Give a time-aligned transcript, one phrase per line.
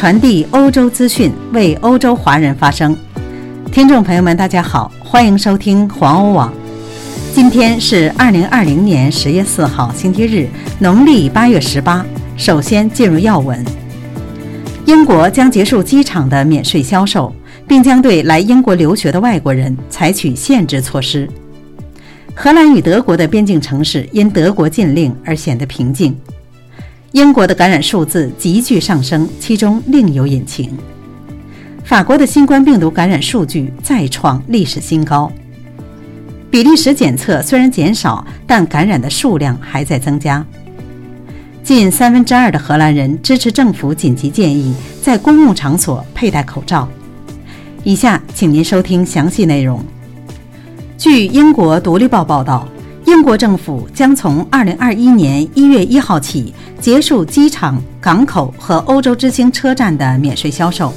[0.00, 2.96] 传递欧洲资讯，为欧洲华人发声。
[3.70, 6.50] 听众朋友们，大家好，欢迎收听环欧网。
[7.34, 10.48] 今天是二零二零年十月四号，星期日，
[10.78, 12.02] 农历八月十八。
[12.38, 13.62] 首先进入要闻：
[14.86, 17.30] 英国将结束机场的免税销售，
[17.68, 21.28] 并将对来英国留学的外国人采取限制措施。
[22.34, 26.16] 荷兰与德国的边境城市因德国禁令而显得平静。
[27.12, 30.76] 英国的感染数字急剧上升，其中另有隐情。
[31.82, 35.30] 法国的新冠病毒感染数据再创历史新高。
[36.52, 40.44] 比利时检测虽然减少，但感染的数量还在增加。
[41.64, 46.88] 近三分之二的荷兰人支持政府紧急建议在公共场所佩戴口罩。
[47.82, 49.84] 以下请您收听详细内容。
[50.96, 52.68] 据英国《独立报》报道。
[53.10, 60.92] 英国政府将从二零二一年一月一号起结束机场、港口和欧洲之星车站的免税销售，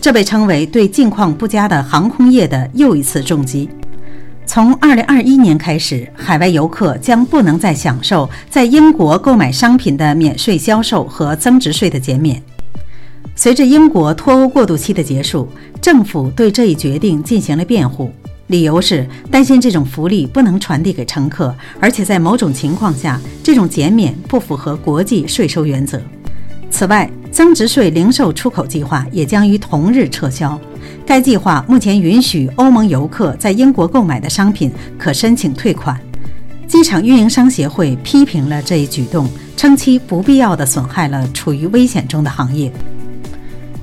[0.00, 3.68] 这被称为对境况不佳的航空业的又一次重击。
[4.46, 12.40] 从二零二一年开始，海外游客将不能再享受在英国购买商品的免税销售和增值税的减免。
[13.34, 15.48] 随着英国脱欧过渡期的结束，
[15.82, 18.12] 政府对这一决定进行了辩护。
[18.50, 26.02] 理由是担心这种福利不能传递给乘客，而且在某种情况下，这种减免不符合国际税收原则。
[26.68, 30.60] 此外，增值税零售出口计划也将于同日撤销。
[31.06, 35.96] 该计划目前允许欧盟游客在英国购买的商品可申请退款。
[36.66, 42.70] 机场运营商协会批评了这一举动，称其不必要地损害了处于危险中的行业。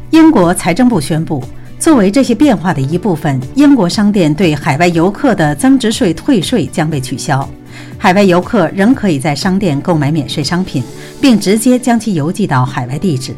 [0.10, 1.42] 英国财政部宣布。
[1.88, 7.50] 作为这些变化的一部分，英国商店对海外游客的增值税退税将被取消。
[7.98, 10.84] 海外游客仍可以在商店购买免税商品，
[11.22, 13.34] 并直接将其邮寄到海外地址。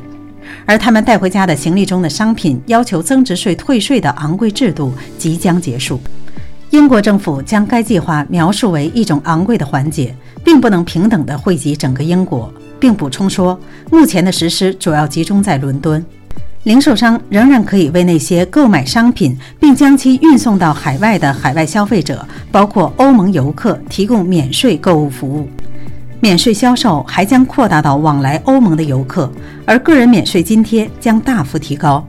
[0.66, 6.02] 而他们带回家的行李中的商品要求增值税退税的昂贵制度即将结束。
[6.72, 13.60] 英国政府将该计划描述为一种昂贵的环节，并不能平等地惠及整个英国，并补充说，
[13.92, 16.04] 目前的实施主要集中在伦敦。
[16.64, 25.48] 零售商仍然可以为那些购买商品并将其运送到海外的海外消费者，包括欧盟游客，提供免税购物服务。
[26.20, 29.32] 免税销售还将扩大到往来欧盟的游客，
[29.66, 32.06] 而个人免税津贴将大幅提高。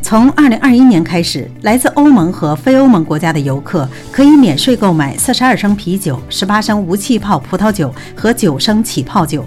[0.00, 9.44] 从2021年开始，来自欧盟和非欧盟国家的游客可以免税购买42升啤酒、18升无气泡葡萄酒和9升起泡酒。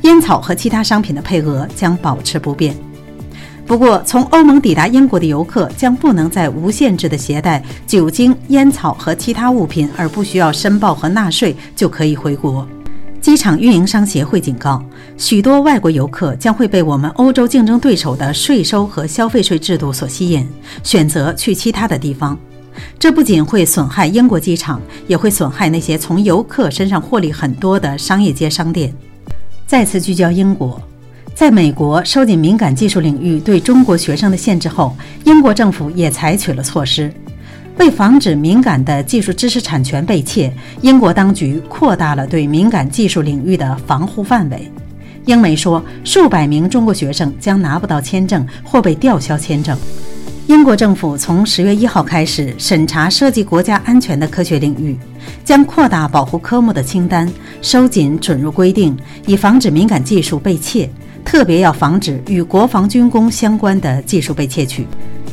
[0.00, 2.74] 烟草和其他商品的配额将保持不变。
[3.72, 12.68] 不过，从欧盟抵达英国的游客将不能再无限制地携带酒精、烟草和其他物品，而不需要申报和纳税就可以回国。
[13.22, 14.84] 机场运营商协会警告，
[15.16, 20.46] 许多外国游客将会被我们欧洲竞争对手的税收和消费税制度所吸引，
[20.82, 22.38] 选择去其他的地方。
[22.98, 28.94] 这不仅会损害英国机场，也会损害那些从游客身上获利很多的商业街商店。
[29.66, 30.78] 再次聚焦英国。
[31.34, 37.12] 在美国收紧敏感技术领域对中国学生的限制后，英国政府也采取了措施。
[37.78, 44.70] 为防止敏感的技术知识产权被窃，英国当局扩大了对敏感技术领域的防护范围。
[45.24, 49.76] 英媒说，数百名中国学生将拿不到签证或被吊销签证。
[50.48, 54.96] 英国政府从十月一号开始审查涉及国家安全的科学领域，
[55.44, 57.28] 将扩大保护科目的清单，
[57.62, 60.90] 收紧准入规定，以防止敏感技术被窃。
[61.24, 64.86] 特别要防止与国防军工相关的技术被窃取。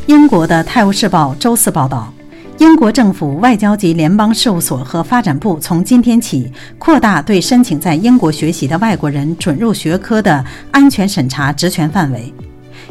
[0.07, 2.11] 英国的《泰晤士报》周四报道，
[2.57, 12.33] 英国政府外交及联邦事务所和发展部从今天起扩大对申请在英国学习的外国人准入学科的安全审查职权范围。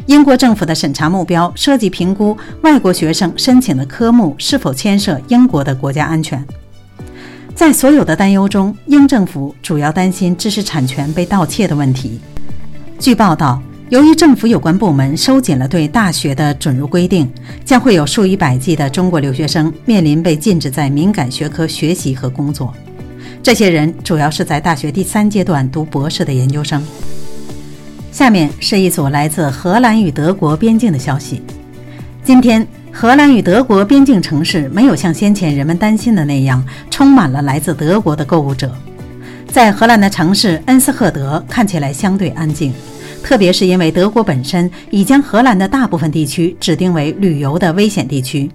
[0.05, 6.43] 英国政府的审查目标涉及评估外国学生申请的科目是否牵涉英国的国家安全。
[7.53, 12.19] 在所有的担忧中，英政府主要担心知识产权被盗窃的问题。
[12.99, 17.31] 据报道，由于政府有关部门收紧了对大学的准入规定，
[17.63, 22.73] 将会有数以百计的中国留学生面临被禁止在敏感学科学习和工作。
[23.41, 26.85] 这些人主要是在大学第三阶段读博士的研究生。
[28.11, 31.41] 下面是一组来自荷兰与德国边境的消息。
[32.21, 36.61] 今天，荷兰与德国边境城市没有像先前人们担心的那样
[36.91, 38.75] 充满了来自德国的购物者。
[39.51, 42.71] 在荷兰的城市恩斯赫德看起来相对安静，
[43.23, 48.49] 特别是因为德国本身已将荷兰的大部分地区指定为旅游的危险地区。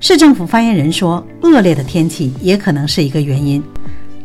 [0.00, 3.62] 市政府发言人说，恶劣的天气也可能是一个原因。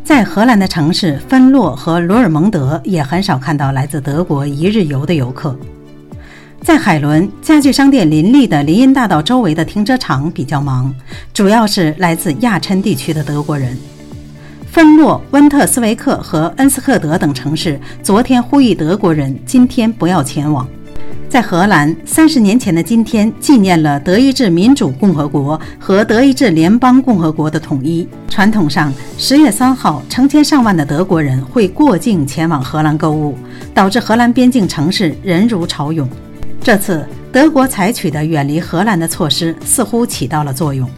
[0.04, 5.58] 在荷兰的城市芬洛和罗尔蒙德也很少看到来自德国一日游的游客。
[6.62, 10.94] 在海伦家具商店林立的林荫大道周围的停车场比较忙，
[11.32, 13.74] 主要是来自亚琛地区的德国人。
[14.70, 20.66] 芬洛、温特斯维克和恩斯赫德等城市昨天呼吁德国人今天不要前往。
[21.28, 28.06] 在荷兰，三十年前的今天纪念了德意志民主共和国和德意志联邦共和国的统一。
[28.28, 33.36] 传统上，十月三号，成千上万的德国人会过境前往荷兰购物，
[33.74, 36.08] 导致荷兰边境城市人如潮涌。
[36.62, 40.88] 这次德国采取的远离荷兰的措施似乎起到了作用。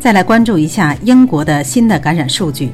[0.00, 2.70] 再来关注一下英国的新的感染数据。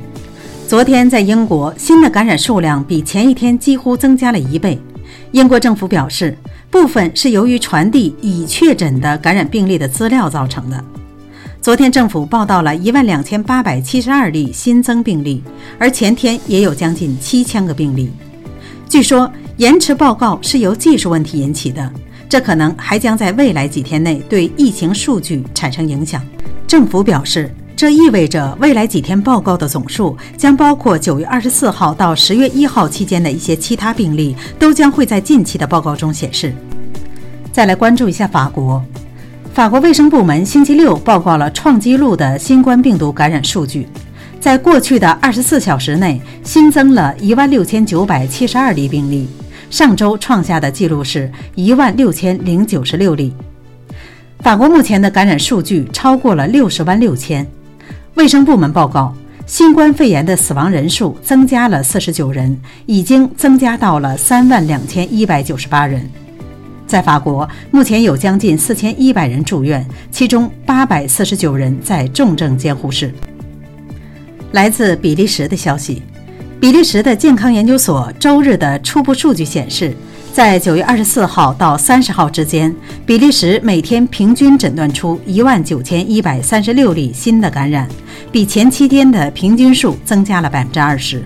[0.66, 4.81] 昨天在英国，新的感染数量比前一天几乎增加了一倍。
[5.32, 6.37] 英国政府表示，
[6.70, 10.82] 部分是由于传递已确诊的感染病例的资料造成的。
[11.61, 15.43] 昨天政府报道了一万两千八百七十二例新增病例，
[15.78, 18.10] 而前天也有将近七千个病例。
[18.88, 21.93] 据说延迟报告是由技术问题引起的。
[22.26, 26.20] 这可能还将在未来几天内对疫情数据产生影响。
[26.67, 36.54] 政府表示，这意味着未来几天报告的总数将包括九月二十四号到十月一号期间的一些其他病例，都将会在近期的报告中显示。
[37.52, 38.82] 再来关注一下法国，
[39.52, 43.88] 法国卫生部门星期六报告了创纪录的新冠病毒感染数据，
[44.40, 49.28] 在过去的二十四小时内新增了一万六千九百七十二例病例。
[49.68, 53.34] 上周创下的记录是一万六千零九十六例。
[54.38, 57.44] 法国目前的感染数据超过了六十万六千。
[58.14, 59.12] 卫生部门报告，
[59.44, 62.56] 新冠肺炎的死亡人数增加了四十九人，
[62.87, 66.08] 已经增加到了三万两千一百九十八人。
[66.87, 73.12] 在法国，目前有将近四千一百人住院，其中八百四十九人在重症监护室。
[74.52, 76.00] 来自比利时的消息。
[76.64, 79.94] 比利时的健康研究所周日的初步数据显示，
[80.32, 82.75] 在九月二十四号到三十号之间，
[83.05, 87.87] 比利时每天平均诊断出一万九千一百三十六例新的感染，
[88.32, 91.22] 比前七天的平均数增加了百分之二十。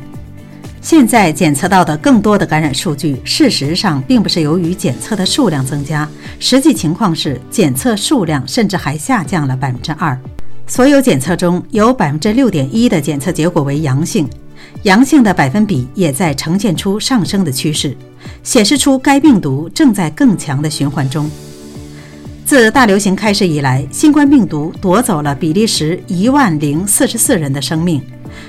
[0.80, 6.08] 现在检测到的更多的感染数据，事实上并不是由于检测的数量增加，
[6.40, 10.18] 实际情况是检测数量甚至还下降了百分之二。
[10.66, 14.28] 所有检测中有百分之六点一的检测结果为阳性。
[14.82, 17.96] 阳性的百分比也在呈现出上升的趋势，
[18.42, 21.30] 显示出该病毒正在更强的循环中。
[22.44, 28.02] 自大流行开始以来，新冠病毒夺走了比利时一万零四十四人的生命。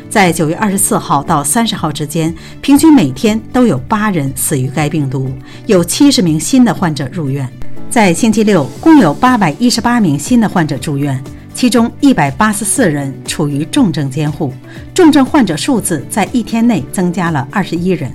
[0.10, 5.30] 在九月二十四号到三十号之间，平均每天都有八人死于该病毒，
[5.66, 7.48] 有七十名新的患者入院。
[7.90, 11.22] 在星期六，共有八百一十八名新的患者住院。
[11.60, 14.54] 其中一百八十四人处于重症监护，
[14.94, 18.10] 重症患者数字在一天内增加了二十一人。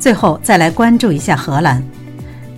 [0.00, 1.80] 最后再来关注一下荷兰，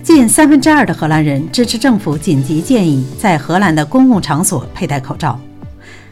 [0.01, 5.39] 近三分之二的荷兰人支持政府紧急建议在荷兰的公共场所佩戴口罩。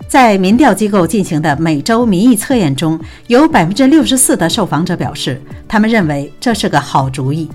[0.07, 7.49] 在民调机构进行的每周民意测验中，有百分之六十四的受访者表示，他们认为这是个好主意。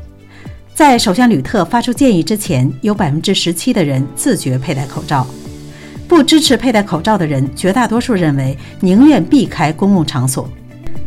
[0.75, 5.25] 在首相吕特发出建议之前，有百分之十七的人自觉佩戴口罩。
[6.09, 10.51] 不支持佩戴口罩的人，绝大多数认为宁愿避开公共场所。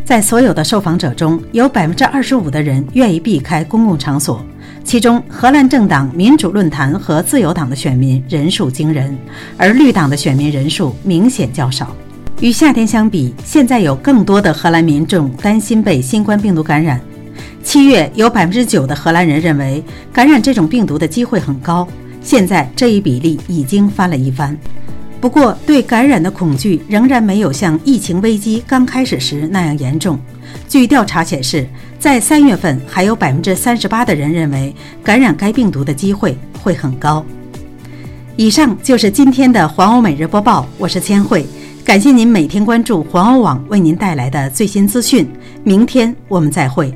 [0.06, 4.46] 在所有的受访者中，有百分之二十五的人愿意避开公共场所，
[4.84, 9.18] 其中荷兰政党民主论坛和自由党的选民人数惊人，
[9.58, 11.96] 而绿党的选民人数明显较少。
[12.40, 17.02] 与夏天相比，现在有更多的荷兰民众担心被新冠病毒感染。
[17.64, 19.84] 七月有百分之九的荷兰人认为
[20.14, 21.88] 感染这种病毒的机会很高，
[22.22, 24.56] 现在这一比例已经翻了一番。
[25.22, 30.20] 不过，对感染的恐惧仍然没有像疫情危机刚开始时那样严重。
[30.68, 31.68] 据调查显示，
[32.00, 37.24] 在三月份，还有百分之三十八的人认为感染该病毒的机会会很高。
[38.36, 41.46] 以上就是今天的环欧每日播报，我是千惠，
[41.86, 45.30] 感谢您每天关注环欧网为您带来的最新资讯。
[45.64, 46.92] 明天我们再会。